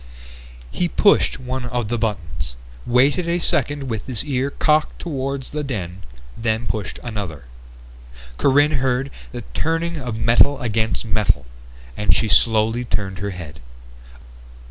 He 0.71 0.87
pushed 0.87 1.39
one 1.39 1.65
of 1.65 1.87
the 1.87 1.97
buttons, 1.99 2.55
waited 2.87 3.27
a 3.29 3.37
second 3.37 3.83
with 3.83 4.07
his 4.07 4.25
ear 4.25 4.49
cocked 4.49 4.97
toward 4.97 5.43
the 5.43 5.63
den, 5.63 6.01
then 6.35 6.65
pushed 6.65 6.97
another. 7.03 7.43
Corinne 8.39 8.79
heard 8.81 9.11
the 9.31 9.43
turning 9.53 9.97
of 9.97 10.15
metal 10.17 10.59
against 10.59 11.05
metal, 11.05 11.45
and 11.95 12.15
she 12.15 12.27
slowly 12.27 12.83
turned 12.83 13.19
her 13.19 13.29
head. 13.29 13.59